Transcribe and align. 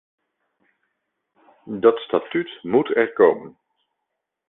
Dat 1.65 1.97
statuut 1.99 2.59
moet 2.63 2.95
er 2.95 3.13
komen. 3.13 3.57